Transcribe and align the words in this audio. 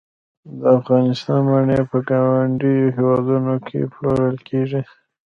د 0.59 0.61
افغانستان 0.79 1.39
مڼې 1.49 1.79
په 1.91 1.97
ګاونډیو 2.09 2.93
هیوادونو 2.97 3.53
کې 3.67 3.79
پلورل 3.93 4.35
کیږي 4.47 4.81